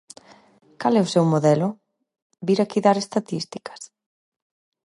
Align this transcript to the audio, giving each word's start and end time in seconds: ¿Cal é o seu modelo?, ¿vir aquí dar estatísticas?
¿Cal 0.81 0.93
é 0.99 1.01
o 1.03 1.11
seu 1.13 1.23
modelo?, 1.33 1.67
¿vir 2.47 2.59
aquí 2.61 2.79
dar 2.85 2.97
estatísticas? 2.99 3.81